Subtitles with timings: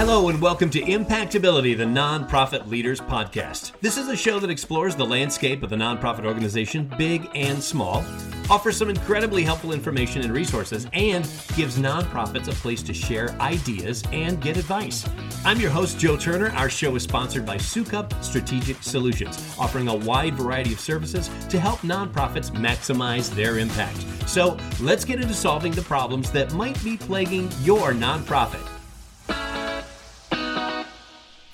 [0.00, 3.78] Hello, and welcome to Impactability, the Nonprofit Leaders Podcast.
[3.82, 8.02] This is a show that explores the landscape of the nonprofit organization, big and small,
[8.48, 14.02] offers some incredibly helpful information and resources, and gives nonprofits a place to share ideas
[14.10, 15.06] and get advice.
[15.44, 16.48] I'm your host, Joe Turner.
[16.52, 21.60] Our show is sponsored by Sukup Strategic Solutions, offering a wide variety of services to
[21.60, 24.02] help nonprofits maximize their impact.
[24.26, 28.66] So let's get into solving the problems that might be plaguing your nonprofit.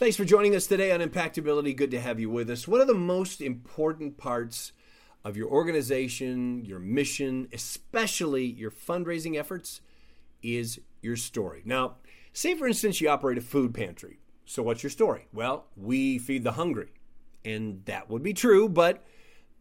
[0.06, 1.74] Thanks for joining us today on Impactability.
[1.76, 2.68] Good to have you with us.
[2.68, 4.70] One of the most important parts
[5.24, 9.80] of your organization, your mission, especially your fundraising efforts,
[10.44, 11.62] is your story.
[11.64, 11.96] Now,
[12.32, 14.20] say for instance you operate a food pantry.
[14.44, 15.26] So, what's your story?
[15.32, 16.92] Well, we feed the hungry.
[17.44, 19.04] And that would be true, but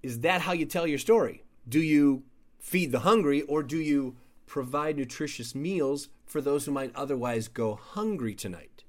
[0.04, 1.44] is that how you tell your story?
[1.68, 2.22] Do you
[2.60, 7.74] feed the hungry or do you provide nutritious meals for those who might otherwise go
[7.74, 8.85] hungry tonight?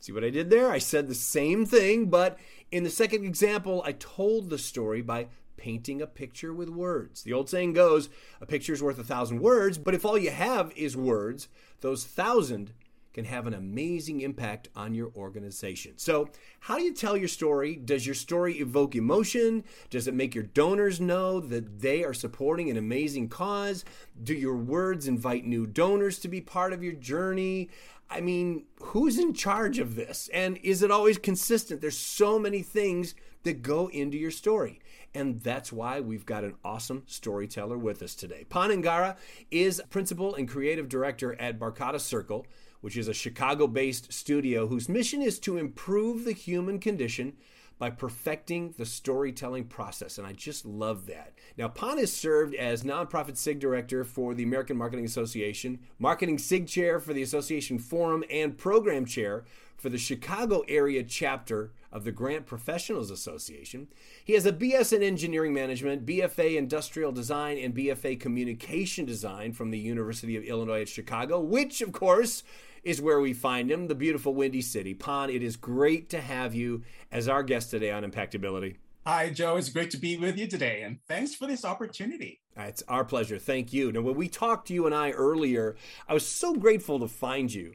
[0.00, 0.70] See what I did there?
[0.70, 2.38] I said the same thing, but
[2.72, 7.22] in the second example, I told the story by painting a picture with words.
[7.22, 8.08] The old saying goes,
[8.40, 11.48] a picture is worth a thousand words, but if all you have is words,
[11.82, 12.72] those thousand
[13.12, 15.92] can have an amazing impact on your organization.
[15.96, 17.74] So, how do you tell your story?
[17.74, 19.64] Does your story evoke emotion?
[19.90, 23.84] Does it make your donors know that they are supporting an amazing cause?
[24.22, 27.68] Do your words invite new donors to be part of your journey?
[28.10, 30.28] I mean, who's in charge of this?
[30.34, 31.80] And is it always consistent?
[31.80, 34.80] There's so many things that go into your story.
[35.14, 38.44] And that's why we've got an awesome storyteller with us today.
[38.48, 39.16] Pon Angara
[39.50, 42.46] is principal and creative director at Barkada Circle,
[42.80, 47.34] which is a Chicago based studio whose mission is to improve the human condition
[47.80, 50.18] by perfecting the storytelling process.
[50.18, 51.32] And I just love that.
[51.56, 56.68] Now, Pon has served as nonprofit SIG director for the American Marketing Association, marketing SIG
[56.68, 59.44] chair for the Association Forum, and program chair
[59.78, 63.88] for the Chicago area chapter of the Grant Professionals Association.
[64.22, 69.70] He has a BS in Engineering Management, BFA Industrial Design, and BFA Communication Design from
[69.70, 72.42] the University of Illinois at Chicago, which, of course,
[72.82, 74.94] is where we find him, the beautiful Windy City.
[74.94, 78.76] Pon, it is great to have you as our guest today on Impactability.
[79.06, 79.56] Hi, Joe.
[79.56, 82.40] It's great to be with you today, and thanks for this opportunity.
[82.56, 83.38] It's our pleasure.
[83.38, 83.90] Thank you.
[83.90, 85.76] Now, when we talked to you and I earlier,
[86.06, 87.74] I was so grateful to find you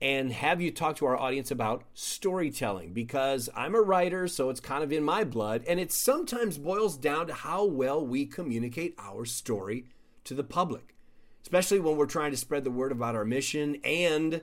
[0.00, 4.60] and have you talk to our audience about storytelling because I'm a writer, so it's
[4.60, 8.94] kind of in my blood, and it sometimes boils down to how well we communicate
[8.98, 9.86] our story
[10.24, 10.93] to the public
[11.44, 14.40] especially when we're trying to spread the word about our mission and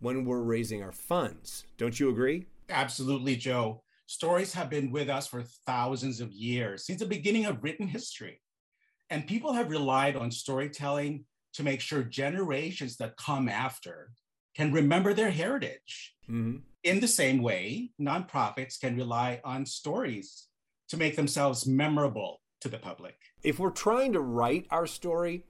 [0.00, 1.64] when we're raising our funds.
[1.78, 2.46] Don't you agree?
[2.68, 3.82] Absolutely, Joe.
[4.06, 8.40] Stories have been with us for thousands of years, since the beginning of written history.
[9.10, 11.24] And people have relied on storytelling
[11.54, 14.10] to make sure generations that come after
[14.56, 16.14] can remember their heritage.
[16.28, 16.58] Mm-hmm.
[16.82, 20.48] In the same way, nonprofits can rely on stories
[20.88, 23.16] to make themselves memorable to the public.
[23.42, 25.44] If we're trying to write our story,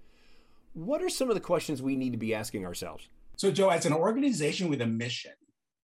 [0.74, 3.08] what are some of the questions we need to be asking ourselves?
[3.36, 5.32] So, Joe, as an organization with a mission,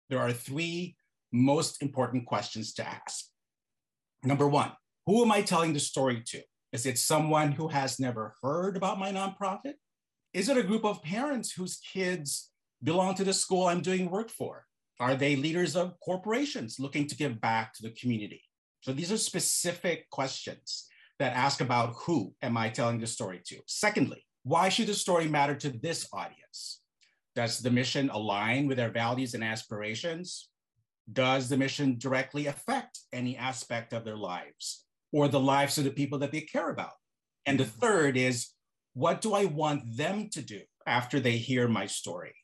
[0.10, 0.96] there are three
[1.32, 3.26] most important questions to ask.
[4.24, 4.72] Number one,
[5.06, 6.42] who am I telling the story to?
[6.74, 9.76] Is it someone who has never heard about my nonprofit?
[10.34, 12.52] Is it a group of parents whose kids
[12.84, 14.66] belong to the school I'm doing work for?
[15.00, 18.44] Are they leaders of corporations looking to give back to the community?
[18.82, 20.88] So these are specific questions
[21.20, 23.58] that ask about who am I telling the story to?
[23.66, 26.82] Secondly, why should the story matter to this audience?
[27.36, 30.50] Does the mission align with their values and aspirations?
[31.12, 35.92] Does the mission directly affect any aspect of their lives or the lives of the
[35.92, 36.94] people that they care about?
[37.46, 38.50] And the third is
[38.94, 42.36] what do I want them to do after they hear my story?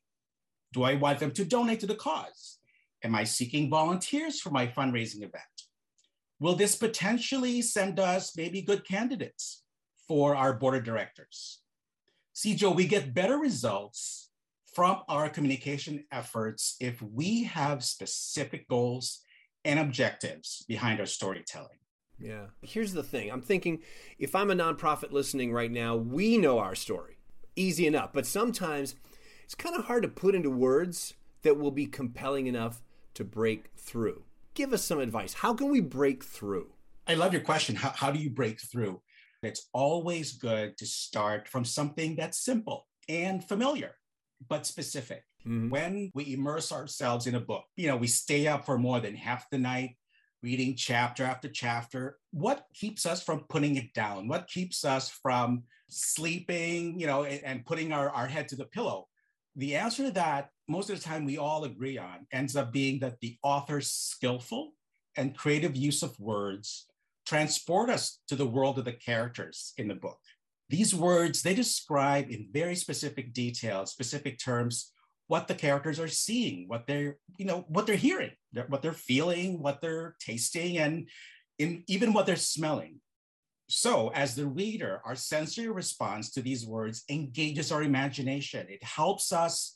[0.73, 2.59] Do I want them to donate to the cause?
[3.03, 5.55] Am I seeking volunteers for my fundraising event?
[6.39, 9.63] Will this potentially send us maybe good candidates
[10.07, 11.61] for our board of directors?
[12.35, 14.29] See, Joe, we get better results
[14.73, 19.21] from our communication efforts if we have specific goals
[19.63, 21.77] and objectives behind our storytelling.
[22.19, 22.47] Yeah.
[22.61, 23.79] Here's the thing I'm thinking
[24.19, 27.19] if I'm a nonprofit listening right now, we know our story.
[27.55, 28.11] Easy enough.
[28.11, 28.95] But sometimes
[29.45, 31.13] it's kind of hard to put into words
[31.43, 32.83] that will be compelling enough
[33.13, 34.23] to break through.
[34.55, 35.35] Give us some advice.
[35.35, 36.73] How can we break through?
[37.07, 37.77] I love your question.
[37.77, 38.99] How, how do you break through?
[39.45, 43.95] It's always good to start from something that's simple and familiar,
[44.49, 45.23] but specific.
[45.45, 45.69] Mm-hmm.
[45.69, 49.15] When we immerse ourselves in a book, you know, we stay up for more than
[49.15, 49.97] half the night
[50.41, 52.17] reading chapter after chapter.
[52.31, 54.27] What keeps us from putting it down?
[54.27, 58.65] What keeps us from sleeping, you know, and, and putting our, our head to the
[58.65, 59.07] pillow?
[59.55, 62.99] the answer to that, most of the time we all agree on, ends up being
[62.99, 64.73] that the author's skillful
[65.15, 66.87] and creative use of words
[67.25, 70.19] transport us to the world of the characters in the book.
[70.69, 74.91] These words, they describe in very specific detail, specific terms,
[75.27, 78.31] what the characters are seeing, what they're, you know, what they're hearing,
[78.67, 81.09] what they're feeling, what they're tasting, and
[81.57, 82.99] in, even what they're smelling.
[83.67, 88.67] So, as the reader, our sensory response to these words engages our imagination.
[88.69, 89.73] It helps us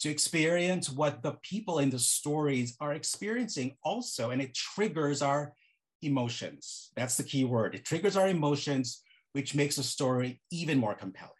[0.00, 5.54] to experience what the people in the stories are experiencing also, and it triggers our
[6.02, 6.90] emotions.
[6.96, 7.74] That's the key word.
[7.74, 9.02] It triggers our emotions,
[9.32, 11.32] which makes a story even more compelling.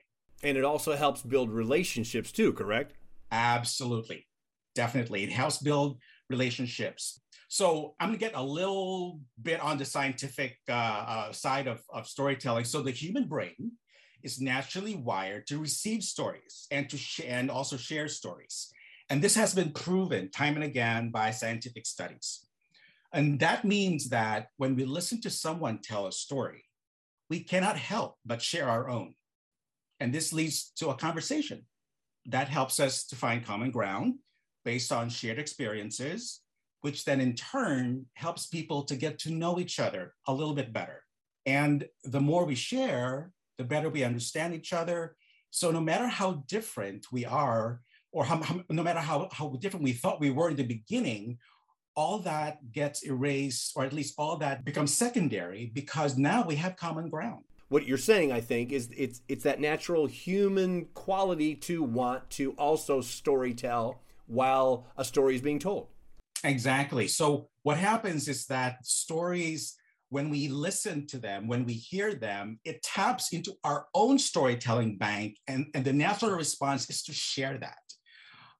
[0.42, 2.94] And it also helps build relationships too, correct?
[3.30, 4.26] Absolutely.
[4.74, 5.24] Definitely.
[5.24, 5.98] It helps build
[6.28, 7.20] relationships.
[7.48, 11.82] So I'm going to get a little bit on the scientific uh, uh, side of,
[11.92, 12.64] of storytelling.
[12.64, 13.72] So the human brain
[14.22, 18.72] is naturally wired to receive stories and to sh- and also share stories.
[19.10, 22.46] And this has been proven time and again by scientific studies.
[23.12, 26.64] And that means that when we listen to someone tell a story,
[27.28, 29.14] we cannot help but share our own.
[30.00, 31.66] And this leads to a conversation
[32.26, 34.14] that helps us to find common ground
[34.64, 36.42] based on shared experiences
[36.82, 40.72] which then in turn helps people to get to know each other a little bit
[40.72, 41.02] better.
[41.46, 45.16] And the more we share, the better we understand each other.
[45.50, 47.80] So no matter how different we are,
[48.10, 51.38] or how, how, no matter how, how different we thought we were in the beginning,
[51.94, 56.76] all that gets erased, or at least all that becomes secondary because now we have
[56.76, 57.44] common ground.
[57.68, 62.52] What you're saying, I think, is it's it's that natural human quality to want to
[62.52, 65.88] also story tell while a story is being told.
[66.44, 67.08] Exactly.
[67.08, 69.76] So what happens is that stories,
[70.08, 74.98] when we listen to them, when we hear them, it taps into our own storytelling
[74.98, 77.78] bank, and, and the natural response is to share that.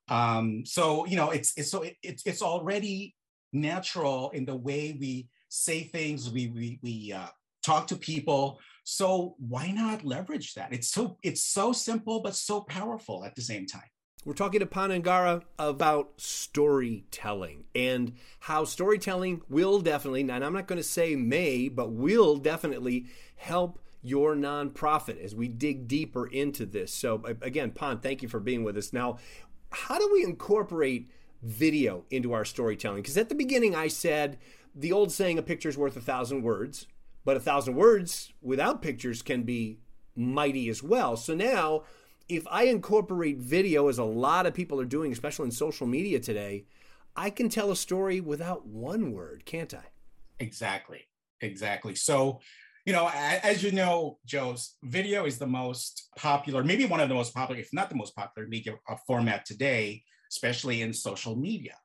[0.09, 3.15] Um, so you know, it's, it's so it, it's it's already
[3.53, 7.27] natural in the way we say things, we we we uh,
[7.65, 8.61] talk to people.
[8.85, 10.73] So why not leverage that?
[10.73, 13.83] It's so it's so simple but so powerful at the same time.
[14.25, 20.69] We're talking to Pon Angara about storytelling and how storytelling will definitely, and I'm not
[20.69, 26.67] going to say may, but will definitely help your nonprofit as we dig deeper into
[26.67, 26.93] this.
[26.93, 28.93] So, again, Pon, thank you for being with us.
[28.93, 29.19] Now,
[29.71, 31.11] how do we incorporate
[31.43, 33.03] video into our storytelling?
[33.03, 34.39] Because at the beginning, I said
[34.75, 36.87] the old saying, a picture's worth a thousand words,
[37.25, 39.79] but a thousand words without pictures can be
[40.17, 41.17] mighty as well.
[41.17, 41.85] So now,
[42.29, 46.21] if I incorporate video, as a lot of people are doing, especially in social media
[46.21, 46.65] today,
[47.17, 49.85] I can tell a story without one word, can't I?
[50.39, 51.03] Exactly.
[51.41, 51.95] Exactly.
[51.95, 52.41] So,
[52.87, 57.15] you know, as you know, Joe's video is the most popular, maybe one of the
[57.15, 60.03] most popular, if not the most popular media uh, format today,
[60.33, 61.77] especially in social media.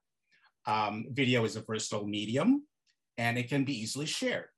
[0.65, 2.63] Um, video is a versatile medium
[3.17, 4.49] and it can be easily shared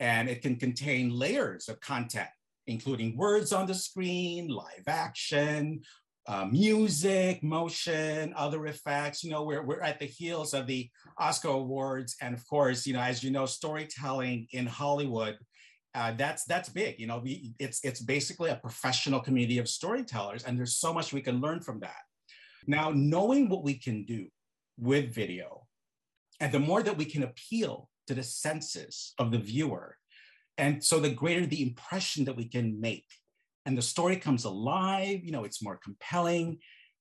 [0.00, 2.28] and it can contain layers of content
[2.68, 5.80] including words on the screen, live action,
[6.26, 9.24] uh, music, motion, other effects.
[9.24, 12.16] You know, we're, we're at the heels of the Oscar Awards.
[12.20, 15.38] And of course, you know, as you know, storytelling in Hollywood,
[15.94, 17.00] uh, that's that's big.
[17.00, 21.14] You know, we, it's it's basically a professional community of storytellers, and there's so much
[21.14, 21.96] we can learn from that.
[22.66, 24.28] Now, knowing what we can do
[24.78, 25.66] with video,
[26.40, 29.96] and the more that we can appeal to the senses of the viewer,
[30.56, 33.06] and so the greater the impression that we can make.
[33.66, 36.58] And the story comes alive, you know, it's more compelling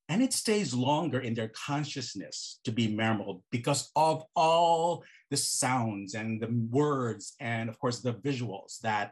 [0.10, 6.13] and it stays longer in their consciousness to be memorable because of all the sounds
[6.13, 9.12] and the words and of course the visuals that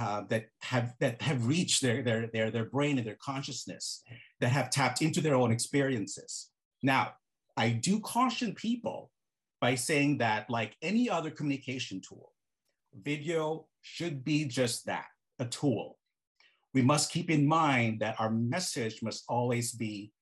[0.00, 4.02] uh, that have that have reached their, their their their brain and their consciousness
[4.40, 6.50] that have tapped into their own experiences
[6.82, 7.12] now
[7.56, 9.10] i do caution people
[9.60, 12.32] by saying that like any other communication tool
[12.94, 15.06] video should be just that
[15.38, 15.98] a tool.
[16.74, 20.12] We must keep in mind that our message must always be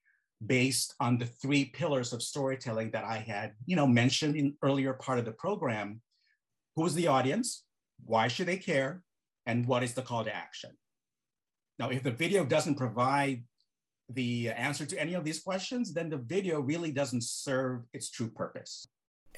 [0.44, 4.94] based on the three pillars of storytelling that I had, you know, mentioned in earlier
[4.94, 6.00] part of the program.
[6.76, 7.64] Who is the audience?
[8.04, 9.02] Why should they care?
[9.46, 10.70] And what is the call to action?
[11.78, 13.44] Now, if the video doesn't provide
[14.08, 18.28] the answer to any of these questions, then the video really doesn't serve its true
[18.28, 18.86] purpose.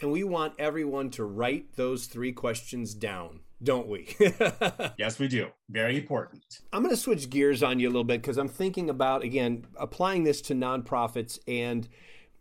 [0.00, 4.16] And we want everyone to write those three questions down, don't we?
[4.98, 5.48] yes, we do.
[5.68, 6.42] Very important.
[6.72, 9.66] I'm going to switch gears on you a little bit because I'm thinking about, again,
[9.76, 11.38] applying this to nonprofits.
[11.46, 11.88] And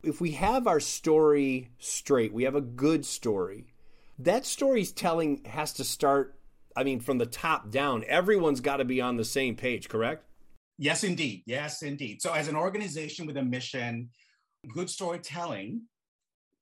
[0.01, 3.73] if we have our story straight, we have a good story,
[4.17, 6.35] that story's telling has to start,
[6.75, 8.03] I mean, from the top down.
[8.07, 10.25] Everyone's got to be on the same page, correct?
[10.77, 11.43] Yes, indeed.
[11.45, 12.21] Yes, indeed.
[12.21, 14.09] So, as an organization with a mission,
[14.73, 15.83] good storytelling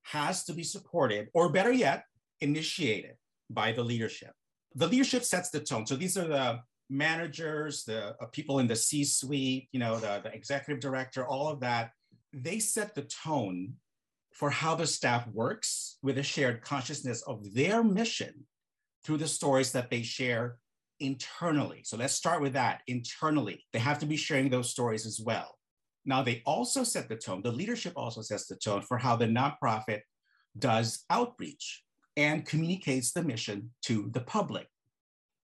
[0.03, 2.03] has to be supported, or better yet,
[2.41, 3.15] initiated
[3.49, 4.31] by the leadership.
[4.75, 5.85] The leadership sets the tone.
[5.85, 10.21] So, these are the managers, the uh, people in the C suite, you know, the,
[10.23, 11.91] the executive director, all of that.
[12.33, 13.75] They set the tone
[14.33, 18.45] for how the staff works with a shared consciousness of their mission
[19.03, 20.57] through the stories that they share
[20.99, 21.81] internally.
[21.83, 23.65] So let's start with that internally.
[23.73, 25.55] They have to be sharing those stories as well.
[26.05, 29.27] Now, they also set the tone, the leadership also sets the tone for how the
[29.27, 30.01] nonprofit
[30.57, 31.83] does outreach
[32.17, 34.67] and communicates the mission to the public.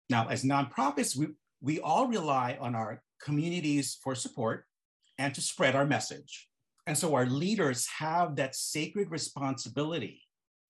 [0.09, 1.27] Now, as nonprofits, we,
[1.61, 4.65] we all rely on our communities for support
[5.17, 6.47] and to spread our message.
[6.87, 10.21] And so our leaders have that sacred responsibility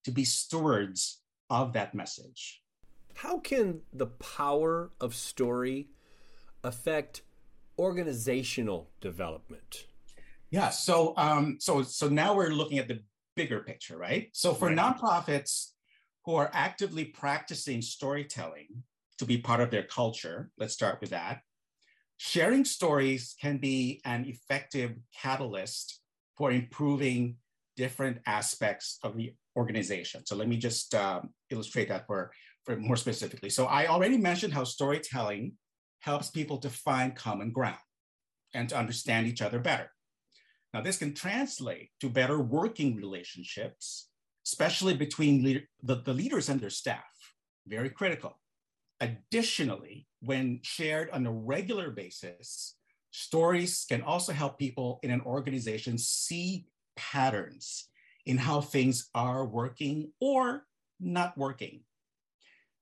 [0.04, 2.60] to be stewards of that message.
[3.14, 5.88] How can the power of story
[6.64, 7.22] affect
[7.78, 9.86] organizational development?
[10.50, 13.00] Yeah, so um, so so now we're looking at the
[13.36, 14.28] bigger picture, right?
[14.32, 14.76] So for right.
[14.76, 15.70] nonprofits
[16.24, 18.68] who are actively practicing storytelling
[19.18, 21.40] to be part of their culture, let's start with that.
[22.18, 26.00] Sharing stories can be an effective catalyst
[26.36, 27.36] for improving
[27.76, 30.24] different aspects of the organization.
[30.26, 33.50] So let me just um, illustrate that for for more specifically.
[33.50, 35.52] So I already mentioned how storytelling
[36.00, 37.76] helps people to find common ground
[38.54, 39.90] and to understand each other better.
[40.74, 44.08] Now, this can translate to better working relationships,
[44.46, 47.04] especially between the, the leaders and their staff.
[47.66, 48.40] Very critical.
[49.00, 52.76] Additionally, when shared on a regular basis,
[53.10, 56.66] stories can also help people in an organization see
[56.96, 57.88] patterns
[58.26, 60.64] in how things are working or
[61.00, 61.80] not working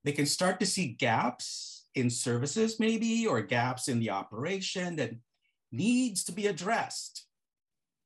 [0.03, 5.11] they can start to see gaps in services maybe or gaps in the operation that
[5.71, 7.25] needs to be addressed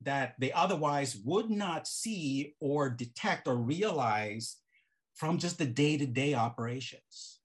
[0.01, 4.57] that they otherwise would not see or detect or realize
[5.15, 7.39] from just the day-to-day operations.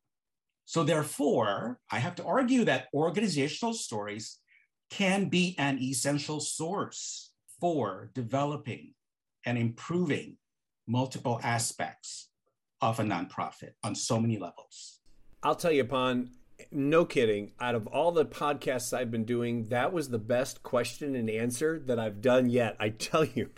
[0.64, 4.38] So therefore i have to argue that organizational stories
[4.90, 8.94] can be an essential source for developing
[9.46, 10.36] and improving
[10.86, 12.28] multiple aspects
[12.82, 15.00] of a nonprofit on so many levels.
[15.42, 16.30] I'll tell you, Pon,
[16.70, 17.52] no kidding.
[17.60, 21.78] Out of all the podcasts I've been doing, that was the best question and answer
[21.86, 22.76] that I've done yet.
[22.80, 23.50] I tell you,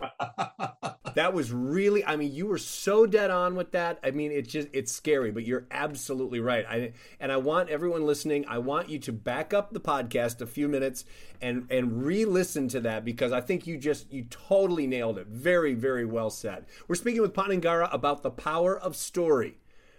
[1.15, 2.05] that was really.
[2.05, 3.99] I mean, you were so dead on with that.
[4.03, 6.65] I mean, it's just it's scary, but you're absolutely right.
[6.69, 8.45] I and I want everyone listening.
[8.49, 11.05] I want you to back up the podcast a few minutes
[11.41, 15.27] and and re-listen to that because I think you just you totally nailed it.
[15.29, 16.67] Very very well said.
[16.89, 19.59] We're speaking with Pon Angara about the power of story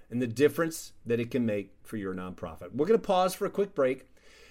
[0.10, 2.74] and the difference that it can make for your nonprofit.
[2.74, 4.08] We're going to pause for a quick break.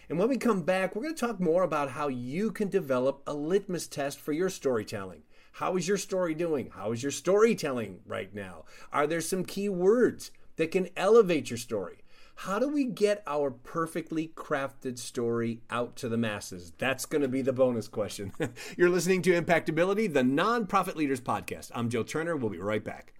[0.09, 3.23] And when we come back, we're going to talk more about how you can develop
[3.27, 5.23] a litmus test for your storytelling.
[5.53, 6.71] How is your story doing?
[6.75, 8.65] How is your storytelling right now?
[8.93, 11.99] Are there some key words that can elevate your story?
[12.35, 16.73] How do we get our perfectly crafted story out to the masses?
[16.79, 18.33] That's going to be the bonus question.
[18.77, 21.71] You're listening to Impactability, the Nonprofit Leaders Podcast.
[21.75, 22.37] I'm Joe Turner.
[22.37, 23.13] We'll be right back.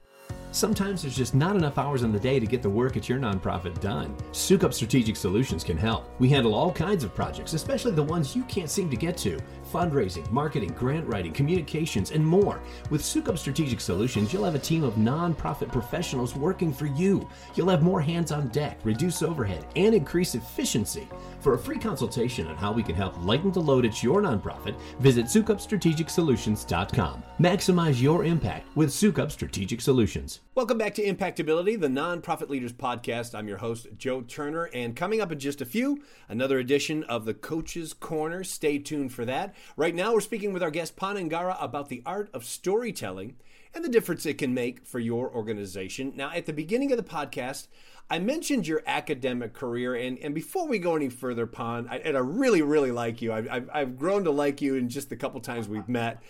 [0.53, 3.19] Sometimes there's just not enough hours in the day to get the work at your
[3.19, 4.15] nonprofit done.
[4.33, 6.09] Sukup Strategic Solutions can help.
[6.19, 9.41] We handle all kinds of projects, especially the ones you can't seem to get to
[9.73, 12.61] fundraising, marketing, grant writing, communications, and more.
[12.91, 17.27] With Sukup Strategic Solutions, you'll have a team of nonprofit professionals working for you.
[17.55, 21.09] You'll have more hands on deck, reduce overhead, and increase efficiency.
[21.41, 24.79] For a free consultation on how we can help lighten the load at your nonprofit,
[25.01, 27.23] visit SukupStrategicSolutions.com.
[27.41, 30.42] Maximize your impact with Sukup Strategic Solutions.
[30.55, 33.35] Welcome back to Impactability, the Nonprofit Leaders Podcast.
[33.35, 37.25] I'm your host, Joe Turner, and coming up in just a few, another edition of
[37.25, 38.45] the Coach's Corner.
[38.45, 39.55] Stay tuned for that.
[39.79, 43.37] Right now, we're speaking with our guest, Pon Angara, about the art of storytelling
[43.75, 46.13] and the difference it can make for your organization.
[46.15, 47.69] Now, at the beginning of the podcast,
[48.11, 52.15] I mentioned your academic career, and, and before we go any further, Pon, I, and
[52.15, 53.33] I really, really like you.
[53.33, 56.23] I've, I've grown to like you in just the couple times we've met.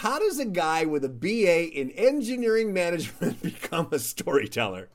[0.00, 4.90] How does a guy with a BA in engineering management become a storyteller?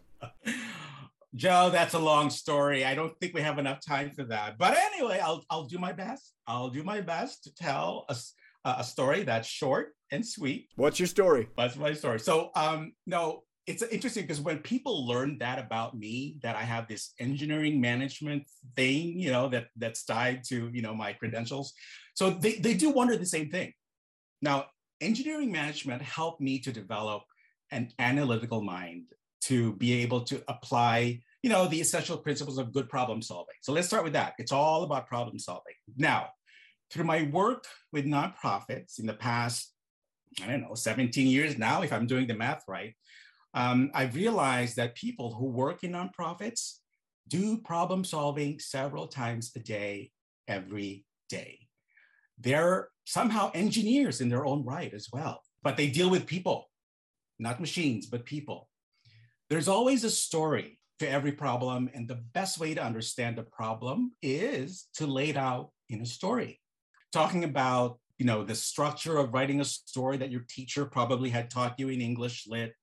[1.34, 2.86] Joe, that's a long story.
[2.86, 4.60] I don't think we have enough time for that.
[4.60, 6.36] But anyway, I'll, I'll do my best.
[6.46, 8.16] I'll do my best to tell a,
[8.64, 10.70] a story that's short and sweet.
[10.76, 11.50] What's your story?
[11.56, 12.20] What's my story?
[12.20, 16.88] So, um, no, it's interesting because when people learn that about me, that I have
[16.88, 18.44] this engineering management
[18.76, 21.74] thing, you know, that that's tied to you know my credentials,
[22.14, 23.74] so they they do wonder the same thing.
[24.44, 24.66] Now,
[25.02, 27.24] engineering management helped me to develop
[27.72, 29.06] an analytical mind
[29.42, 33.56] to be able to apply you know the essential principles of good problem solving.
[33.62, 34.34] So let's start with that.
[34.38, 35.74] It's all about problem solving.
[35.98, 36.30] Now
[36.92, 39.74] Through my work with nonprofits in the past,
[40.44, 42.94] I don't know, 17 years now, if I'm doing the math right,
[43.54, 46.80] um, I've realized that people who work in nonprofits
[47.28, 50.12] do problem solving several times a day,
[50.48, 51.60] every day.
[52.38, 56.70] They're somehow engineers in their own right as well, but they deal with people,
[57.40, 58.70] not machines, but people.
[59.50, 64.14] There's always a story to every problem, and the best way to understand the problem
[64.22, 66.62] is to lay it out in a story.
[67.12, 71.50] Talking about you know the structure of writing a story that your teacher probably had
[71.50, 72.74] taught you in English lit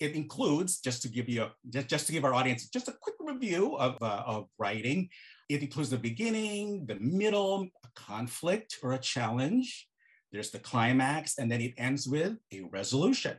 [0.00, 2.94] it includes, just to give you a, just, just to give our audience just a
[3.00, 5.08] quick review of, uh, of writing,
[5.48, 9.88] it includes the beginning, the middle, conflict or a challenge.
[10.32, 13.36] There's the climax, and then it ends with a resolution.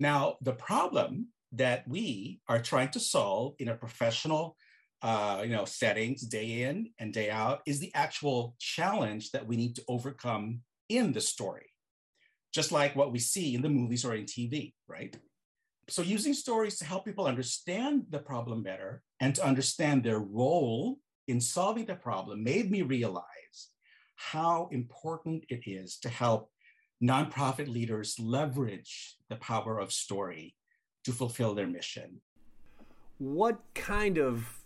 [0.00, 4.56] Now, the problem that we are trying to solve in a professional
[5.02, 9.54] uh, you know, settings day in and day out is the actual challenge that we
[9.54, 11.66] need to overcome in the story.
[12.54, 15.14] Just like what we see in the movies or in TV, right?
[15.90, 20.98] So using stories to help people understand the problem better and to understand their role
[21.28, 23.24] in solving the problem made me realize
[24.16, 26.50] how important it is to help
[27.02, 30.54] nonprofit leaders leverage the power of story
[31.04, 32.20] to fulfill their mission.
[33.18, 34.60] What kind of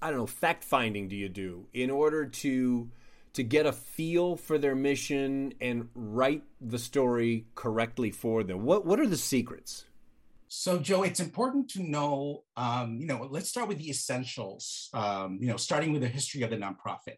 [0.00, 2.90] I don't know fact finding do you do in order to
[3.32, 8.64] to get a feel for their mission and write the story correctly for them?
[8.64, 9.84] What what are the secrets?
[10.50, 15.38] So, Joe, it's important to know, um, you know, let's start with the essentials, um,
[15.42, 17.16] you know, starting with the history of the nonprofit.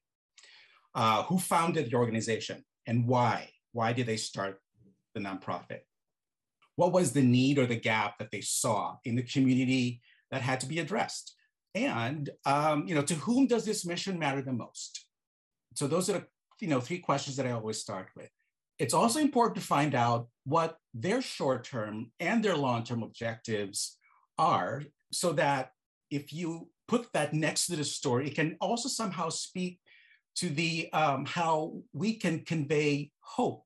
[0.95, 3.49] Uh, who founded the organization and why?
[3.73, 4.61] Why did they start
[5.15, 5.81] the nonprofit?
[6.77, 10.61] What was the need or the gap that they saw in the community that had
[10.61, 11.35] to be addressed?
[11.75, 15.07] And, um, you know, to whom does this mission matter the most?
[15.75, 16.27] So those are the,
[16.61, 18.31] you know, three questions that I always start with.
[18.79, 23.99] It's also important to find out what their short term and their long term objectives
[24.39, 25.73] are so that
[26.11, 29.79] if you put that next to the story, it can also somehow speak
[30.37, 33.65] to the um, how we can convey hope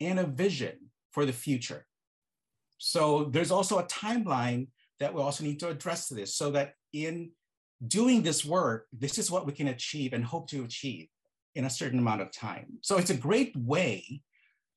[0.00, 1.86] and a vision for the future.
[2.78, 4.68] So there's also a timeline
[5.00, 7.30] that we also need to address to this so that in
[7.86, 11.08] doing this work, this is what we can achieve and hope to achieve
[11.54, 12.66] in a certain amount of time.
[12.82, 14.22] So it's a great way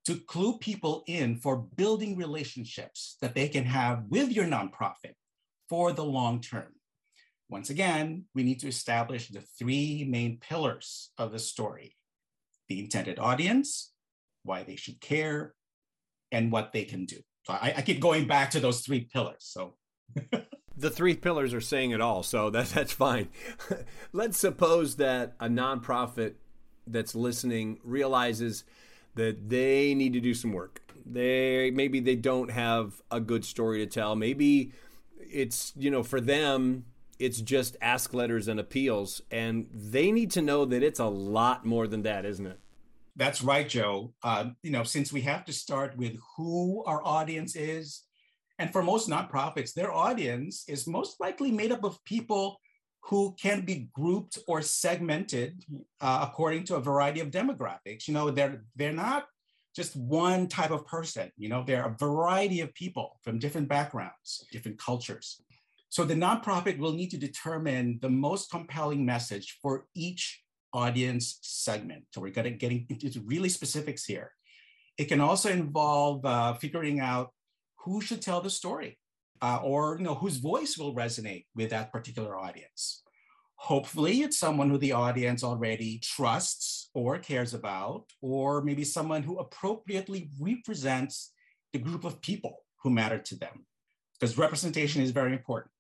[0.06, 5.14] to clue people in for building relationships that they can have with your nonprofit
[5.68, 6.74] for the long term.
[7.50, 11.96] Once again, we need to establish the three main pillars of the story
[12.70, 13.92] the intended audience,
[14.44, 15.56] why they should care,
[16.32, 17.18] and what they can do.
[17.44, 19.40] So I, I keep going back to those three pillars.
[19.40, 19.74] So
[20.78, 23.30] the three pillars are saying it all, so that, that's fine.
[24.14, 26.34] Let's suppose that a nonprofit
[26.86, 28.64] that's listening realizes
[29.16, 30.82] that they need to do some work.
[31.06, 34.16] They maybe they don't have a good story to tell.
[34.16, 34.74] Maybe
[35.20, 36.86] it's, you know, for them
[37.20, 41.66] it's just ask letters and appeals and they need to know that it's a lot
[41.66, 42.60] more than that, isn't it?
[43.16, 44.14] That's right, Joe.
[44.24, 48.04] Uh, you know, since we have to start with who our audience is,
[48.60, 52.60] and for most nonprofits, their audience is most likely made up of people
[53.04, 55.64] who can be grouped or segmented
[56.02, 58.08] uh, according to a variety of demographics.
[58.08, 59.26] You know, they're they're not
[59.76, 61.32] just one type of person.
[61.38, 65.42] You know, they're a variety of people from different backgrounds, different cultures.
[65.90, 72.06] So the nonprofit will need to determine the most compelling message for each audience segment.
[72.14, 74.32] So we're to getting into really specifics here.
[74.98, 77.32] It can also involve uh, figuring out
[77.84, 79.00] who should tell the story
[79.42, 83.04] uh, or you know whose voice will resonate with that particular audience.
[83.56, 89.38] Hopefully, it's someone who the audience already trusts or cares about, or maybe someone who
[89.38, 91.34] appropriately represents
[91.74, 93.66] the group of people who matter to them,
[94.20, 95.72] because representation is very important.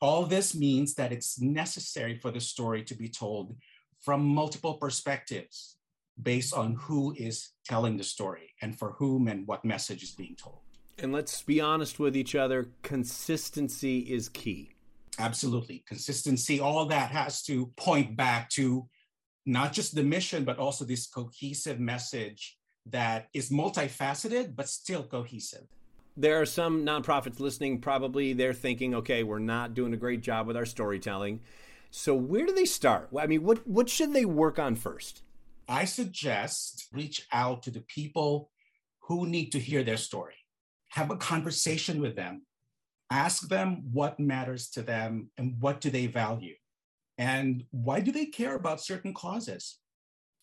[0.00, 3.56] All this means that it's necessary for the story to be told
[4.00, 5.76] from multiple perspectives
[6.22, 10.36] based on who is telling the story and for whom and what message is being
[10.36, 10.58] told.
[10.98, 14.70] And let's be honest with each other consistency is key.
[15.18, 15.82] Absolutely.
[15.88, 18.86] Consistency all that has to point back to
[19.46, 22.56] not just the mission but also this cohesive message
[22.86, 25.66] that is multifaceted but still cohesive
[26.16, 30.46] there are some nonprofits listening probably they're thinking okay we're not doing a great job
[30.46, 31.40] with our storytelling.
[31.90, 33.08] So where do they start?
[33.18, 35.22] I mean what what should they work on first?
[35.68, 38.50] I suggest reach out to the people
[39.08, 40.34] who need to hear their story.
[40.90, 42.46] Have a conversation with them,
[43.10, 46.54] ask them what matters to them and what do they value,
[47.18, 49.78] and why do they care about certain causes.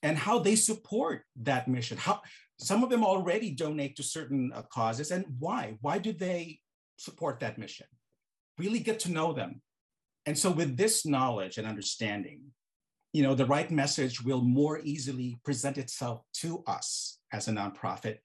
[0.04, 1.98] and how they support that mission.
[1.98, 2.22] How
[2.62, 5.78] some of them already donate to certain uh, causes, and why?
[5.82, 6.60] Why do they
[6.98, 7.88] support that mission?
[8.58, 9.62] Really get to know them.
[10.26, 12.42] And so, with this knowledge and understanding,
[13.14, 18.18] you know, the right message will more easily present itself to us as a nonprofit.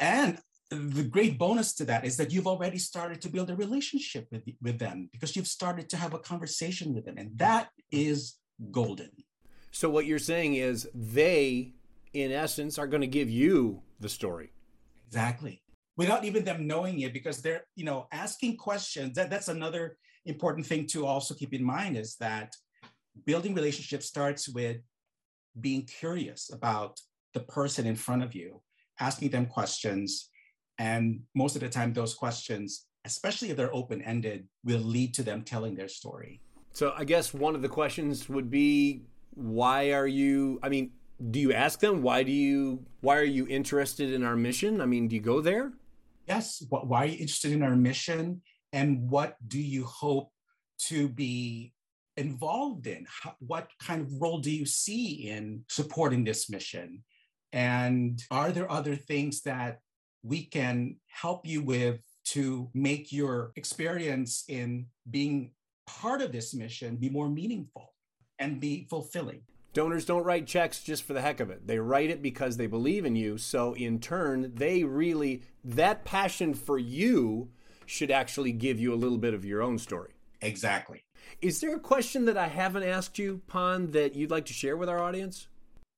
[0.00, 0.38] And
[0.70, 4.42] the great bonus to that is that you've already started to build a relationship with,
[4.60, 7.16] with them because you've started to have a conversation with them.
[7.18, 8.34] And that is
[8.72, 9.10] golden.
[9.70, 11.72] So, what you're saying is they,
[12.14, 14.52] in essence, are going to give you the story.
[15.08, 15.62] Exactly.
[15.96, 19.14] Without even them knowing it, because they're, you know, asking questions.
[19.14, 19.96] That, that's another
[20.26, 22.52] important thing to also keep in mind is that
[23.26, 24.78] building relationships starts with
[25.60, 26.98] being curious about
[27.32, 28.60] the person in front of you,
[28.98, 30.30] asking them questions.
[30.78, 35.22] And most of the time, those questions, especially if they're open ended, will lead to
[35.22, 36.40] them telling their story.
[36.72, 39.02] So I guess one of the questions would be
[39.34, 40.90] why are you, I mean,
[41.30, 44.86] do you ask them why do you why are you interested in our mission i
[44.86, 45.72] mean do you go there
[46.26, 50.30] yes why are you interested in our mission and what do you hope
[50.88, 51.72] to be
[52.16, 53.06] involved in?
[53.38, 57.04] What kind of role do you see in supporting this mission?
[57.52, 59.78] And are there other things that
[60.22, 65.52] we can help you with to make your experience in being
[65.86, 67.94] part of this mission be more meaningful
[68.38, 69.42] and be fulfilling?
[69.74, 71.66] Donors don't write checks just for the heck of it.
[71.66, 73.36] They write it because they believe in you.
[73.36, 77.50] So, in turn, they really, that passion for you
[77.84, 80.12] should actually give you a little bit of your own story.
[80.40, 81.04] Exactly.
[81.42, 84.76] Is there a question that I haven't asked you, Pon, that you'd like to share
[84.76, 85.48] with our audience?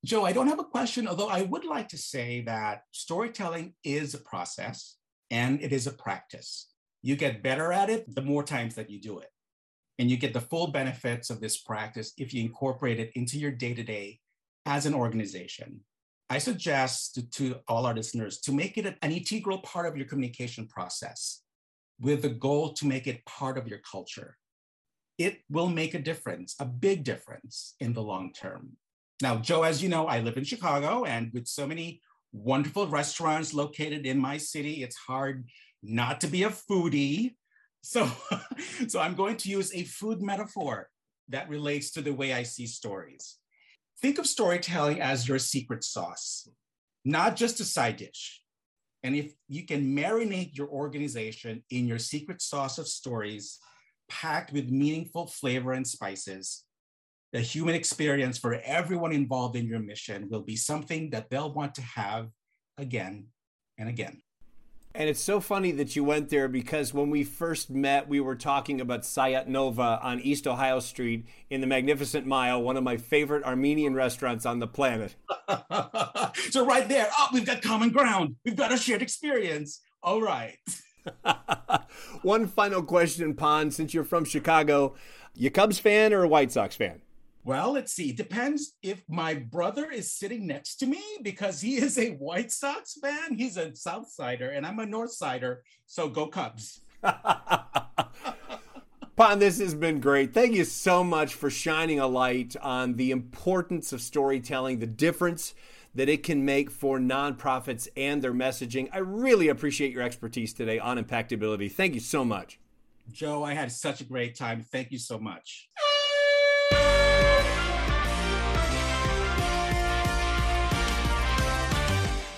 [0.06, 4.14] Joe, I don't have a question, although I would like to say that storytelling is
[4.14, 4.96] a process
[5.30, 6.68] and it is a practice.
[7.02, 9.28] You get better at it the more times that you do it.
[9.98, 13.50] And you get the full benefits of this practice if you incorporate it into your
[13.50, 14.20] day to day
[14.66, 15.80] as an organization.
[16.28, 20.06] I suggest to, to, all our listeners to make it an integral part of your
[20.06, 21.42] communication process
[22.00, 24.36] with the goal to make it part of your culture
[25.18, 28.76] it will make a difference, a big difference in the long term.
[29.22, 33.54] Now, Joe, as you know, I live in Chicago, and with so many wonderful restaurants
[33.54, 35.48] located in my city, it's hard
[35.82, 37.34] not to be a foodie.
[37.86, 38.10] So,
[38.88, 40.88] so I'm going to use a food metaphor
[41.28, 43.38] that relates to the way I see stories.
[44.02, 46.48] Think of storytelling as your secret sauce,
[47.04, 48.42] not just a side dish.
[49.04, 53.60] And if you can marinate your organization in your secret sauce of stories,
[54.08, 56.64] packed with meaningful flavor and spices.
[57.32, 61.74] The human experience for everyone involved in your mission will be something that they'll want
[61.76, 62.30] to have
[62.78, 63.28] again
[63.78, 64.22] and again.
[64.98, 68.34] And it's so funny that you went there because when we first met, we were
[68.34, 72.96] talking about Sayat Nova on East Ohio Street in the Magnificent Mile, one of my
[72.96, 75.14] favorite Armenian restaurants on the planet.
[76.50, 78.36] so, right there, oh, we've got common ground.
[78.42, 79.82] We've got a shared experience.
[80.02, 80.56] All right.
[82.22, 84.94] One final question, Pon, since you're from Chicago,
[85.34, 87.02] you Cubs fan or a White Sox fan?
[87.46, 88.10] Well, let's see.
[88.10, 92.98] Depends if my brother is sitting next to me because he is a White Sox
[93.00, 93.36] fan.
[93.36, 95.62] He's a South Sider and I'm a North Sider.
[95.86, 96.80] So go Cubs.
[99.14, 100.34] Pon, this has been great.
[100.34, 105.54] Thank you so much for shining a light on the importance of storytelling, the difference
[105.94, 108.88] that it can make for nonprofits and their messaging.
[108.92, 111.70] I really appreciate your expertise today on impactability.
[111.70, 112.58] Thank you so much.
[113.12, 114.62] Joe, I had such a great time.
[114.62, 115.68] Thank you so much.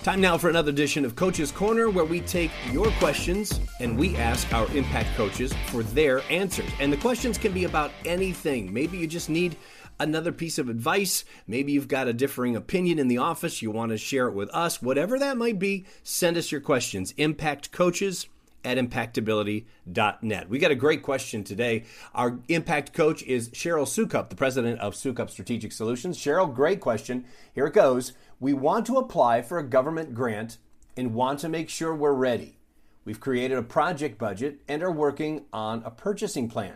[0.09, 4.15] Time now for another edition of Coach's Corner, where we take your questions and we
[4.17, 6.67] ask our impact coaches for their answers.
[6.79, 8.73] And the questions can be about anything.
[8.73, 9.55] Maybe you just need
[9.99, 11.25] another piece of advice.
[11.45, 13.61] Maybe you've got a differing opinion in the office.
[13.61, 14.81] You want to share it with us.
[14.81, 17.13] Whatever that might be, send us your questions.
[17.17, 18.27] Impact coaches
[18.63, 20.49] at impactability.net.
[20.49, 21.85] We got a great question today.
[22.13, 26.17] Our impact coach is Cheryl Sukup, the president of Sukup Strategic Solutions.
[26.17, 27.25] Cheryl, great question.
[27.53, 28.13] Here it goes.
[28.39, 30.57] We want to apply for a government grant
[30.97, 32.57] and want to make sure we're ready.
[33.05, 36.75] We've created a project budget and are working on a purchasing plan.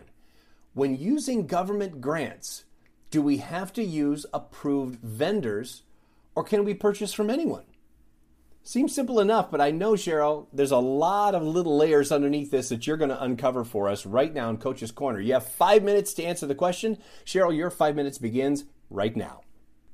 [0.72, 2.64] When using government grants,
[3.10, 5.82] do we have to use approved vendors
[6.34, 7.64] or can we purchase from anyone?
[8.66, 12.70] Seems simple enough, but I know, Cheryl, there's a lot of little layers underneath this
[12.70, 15.20] that you're going to uncover for us right now in Coach's Corner.
[15.20, 16.96] You have five minutes to answer the question.
[17.26, 19.42] Cheryl, your five minutes begins right now.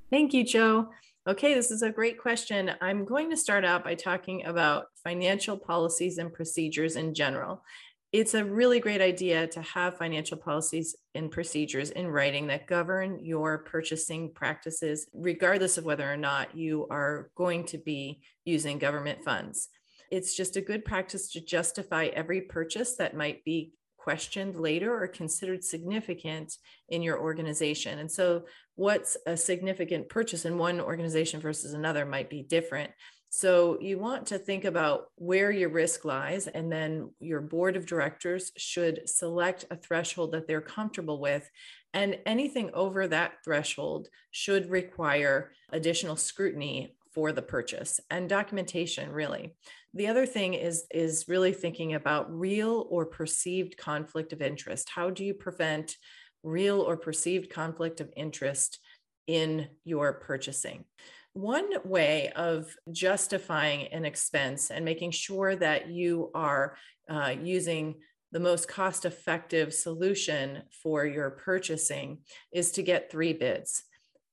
[0.09, 0.89] Thank you, Joe.
[1.27, 2.71] Okay, this is a great question.
[2.81, 7.65] I'm going to start out by talking about financial policies and procedures in general.
[8.13, 13.25] It's a really great idea to have financial policies and procedures in writing that govern
[13.25, 19.23] your purchasing practices, regardless of whether or not you are going to be using government
[19.25, 19.69] funds.
[20.11, 25.07] It's just a good practice to justify every purchase that might be questioned later or
[25.07, 26.57] considered significant
[26.89, 28.01] in your organization.
[28.01, 28.45] And so,
[28.75, 32.91] what's a significant purchase in one organization versus another might be different.
[33.33, 37.87] So, you want to think about where your risk lies, and then your board of
[37.87, 41.49] directors should select a threshold that they're comfortable with.
[41.95, 49.55] And anything over that threshold should require additional scrutiny for the purchase and documentation, really.
[49.95, 54.91] The other thing is, is really thinking about real or perceived conflict of interest.
[54.93, 55.97] How do you prevent
[56.43, 58.81] real or perceived conflict of interest
[59.29, 60.85] in your purchasing?
[61.33, 66.77] One way of justifying an expense and making sure that you are
[67.09, 67.97] uh, using
[68.33, 72.19] the most cost effective solution for your purchasing
[72.53, 73.83] is to get three bids.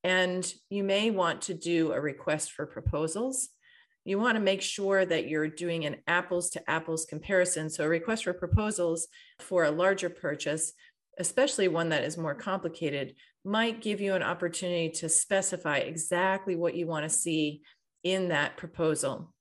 [0.03, 3.49] And you may want to do a request for proposals
[4.07, 7.69] you want to make sure that you're doing an apples to apples comparison.
[7.69, 10.71] So, a request for proposals for a larger purchase,
[11.19, 13.15] especially one that is more complicated,
[13.47, 17.61] might give you an opportunity to specify exactly what you want to see
[18.03, 19.33] in that proposal.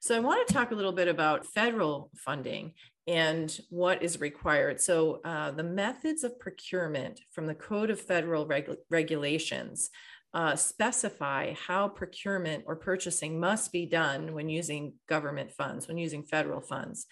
[0.00, 2.72] So, I want to talk a little bit about federal funding
[3.06, 4.80] and what is required.
[4.80, 9.90] So, uh, the methods of procurement from the Code of Federal Reg- Regulations
[10.34, 16.24] uh, specify how procurement or purchasing must be done when using government funds, when using
[16.24, 17.06] federal funds.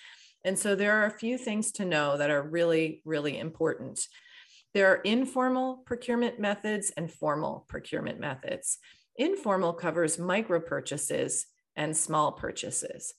[0.44, 4.00] And so there are a few things to know that are really, really important.
[4.74, 8.78] There are informal procurement methods and formal procurement methods.
[9.16, 13.12] Informal covers micro purchases and small purchases.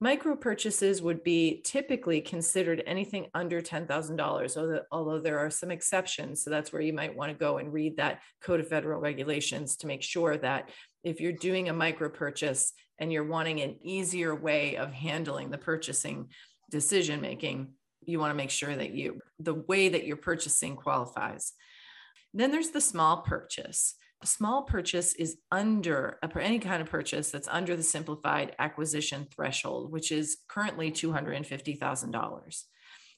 [0.00, 6.44] Micro purchases would be typically considered anything under $10,000, although there are some exceptions.
[6.44, 9.76] So that's where you might want to go and read that Code of Federal Regulations
[9.78, 10.70] to make sure that
[11.02, 15.58] if you're doing a micro purchase and you're wanting an easier way of handling the
[15.58, 16.28] purchasing
[16.70, 17.72] decision making,
[18.08, 21.52] you want to make sure that you the way that you're purchasing qualifies.
[22.32, 23.94] Then there's the small purchase.
[24.22, 29.28] A small purchase is under a, any kind of purchase that's under the simplified acquisition
[29.32, 32.62] threshold, which is currently $250,000.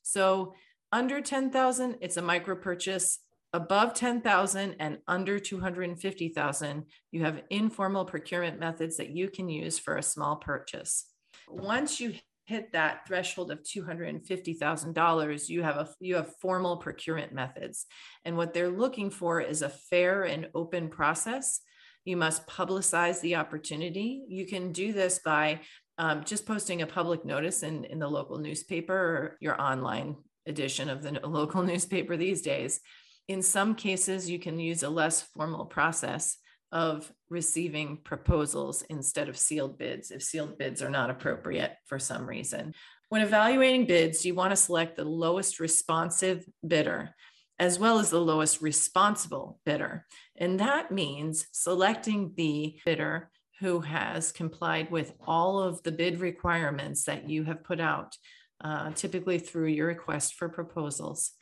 [0.03, 0.55] So
[0.93, 3.21] under 10,000, it's a micro purchase.
[3.53, 9.97] Above 10,000 and under 250,000, you have informal procurement methods that you can use for
[9.97, 11.07] a small purchase.
[11.49, 17.87] Once you hit that threshold of $250,000, you have a you have formal procurement methods.
[18.25, 21.61] And what they're looking for is a fair and open process.
[22.05, 24.25] You must publicize the opportunity.
[24.29, 25.61] You can do this by
[25.99, 30.89] um, just posting a public notice in, in the local newspaper or your online edition
[30.89, 32.81] of the local newspaper these days.
[33.29, 36.37] In some cases, you can use a less formal process
[36.73, 42.27] of receiving proposals instead of sealed bids if sealed bids are not appropriate for some
[42.27, 42.75] reason.
[43.09, 47.15] When evaluating bids, you want to select the lowest responsive bidder
[47.61, 50.07] as well as the lowest responsible bidder.
[50.37, 53.31] And that means selecting the bidder
[53.61, 58.17] who has complied with all of the bid requirements that you have put out,
[58.65, 61.33] uh, typically through your request for proposals.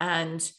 [0.00, 0.50] And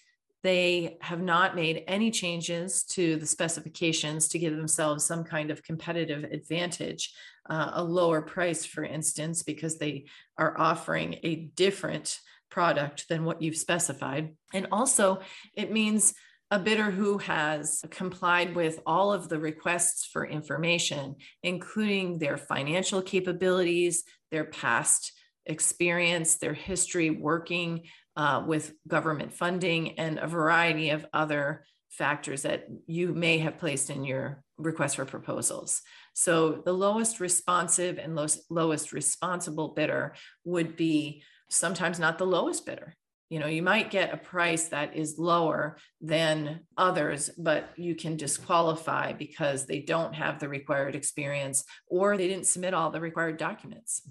[0.42, 5.64] they have not made any changes to the specifications to give themselves some kind of
[5.64, 7.14] competitive advantage,
[7.50, 10.06] uh, a lower price, for instance, because they
[10.38, 14.36] are offering a different product than what you've specified.
[14.54, 15.20] And also,
[15.56, 16.14] it means
[16.52, 23.02] a bidder who has complied with all of the requests for information, including their financial
[23.02, 25.12] capabilities, their past
[25.46, 27.84] experience, their history working
[28.20, 33.90] uh, with government funding and a variety of other factors that you may have placed
[33.90, 35.82] in your request for proposals.
[36.14, 42.66] So the lowest responsive and lowest, lowest responsible bidder would be sometimes not the lowest
[42.66, 42.94] bidder
[43.30, 48.18] you know you might get a price that is lower than others but you can
[48.18, 53.38] disqualify because they don't have the required experience or they didn't submit all the required
[53.38, 54.02] documents.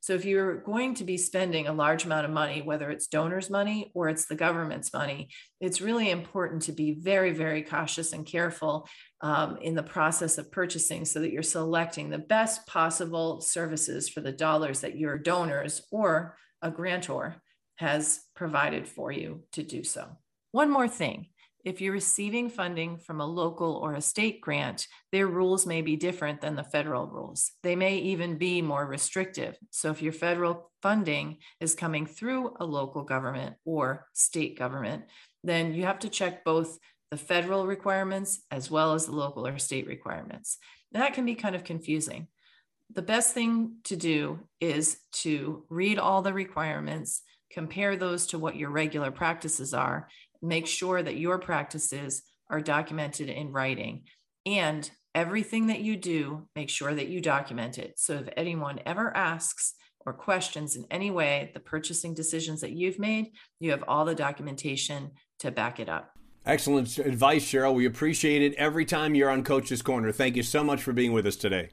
[0.00, 3.50] So if you're going to be spending a large amount of money whether it's donors
[3.50, 8.26] money or it's the government's money it's really important to be very very cautious and
[8.26, 8.86] careful
[9.22, 14.20] um, in the process of purchasing so that you're selecting the best possible services for
[14.20, 17.40] the dollars that your donors or a grantor
[17.76, 20.08] has provided for you to do so.
[20.52, 21.28] One more thing
[21.66, 25.96] if you're receiving funding from a local or a state grant, their rules may be
[25.96, 27.50] different than the federal rules.
[27.64, 29.58] They may even be more restrictive.
[29.72, 35.06] So if your federal funding is coming through a local government or state government,
[35.42, 36.78] then you have to check both
[37.10, 40.58] the federal requirements as well as the local or state requirements.
[40.92, 42.28] that can be kind of confusing.
[42.94, 48.56] The best thing to do is to read all the requirements, compare those to what
[48.56, 50.08] your regular practices are,
[50.42, 54.04] make sure that your practices are documented in writing.
[54.44, 57.94] And everything that you do, make sure that you document it.
[57.98, 62.98] So if anyone ever asks or questions in any way the purchasing decisions that you've
[62.98, 66.12] made, you have all the documentation to back it up.
[66.44, 67.74] Excellent advice, Cheryl.
[67.74, 70.12] We appreciate it every time you're on Coach's Corner.
[70.12, 71.70] Thank you so much for being with us today.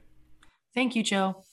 [0.74, 1.44] Thank you, Joe.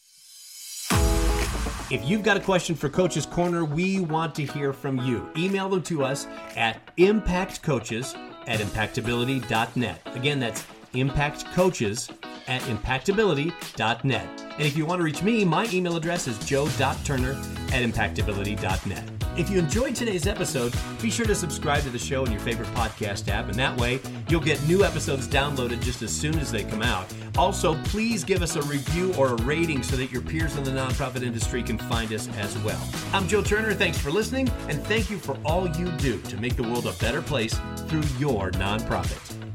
[1.92, 5.30] If you've got a question for Coach's Corner, we want to hear from you.
[5.36, 6.26] Email them to us
[6.56, 10.02] at impactcoaches at impactability.net.
[10.06, 12.12] Again, that's impactcoaches
[12.48, 14.42] at impactability.net.
[14.42, 17.32] And if you want to reach me, my email address is joe.turner
[17.72, 19.22] at impactability.net.
[19.38, 22.68] If you enjoyed today's episode, be sure to subscribe to the show in your favorite
[22.70, 26.66] podcast app, and that way you'll get new episodes downloaded just as soon as they
[26.66, 27.06] come out.
[27.38, 30.72] Also, please give us a review or a rating so that your peers in the
[30.72, 32.82] nonprofit industry can find us as well.
[33.14, 33.74] I'm Joe Turner.
[33.74, 36.94] Thanks for listening, and thank you for all you do to make the world a
[36.94, 39.51] better place through your nonprofit.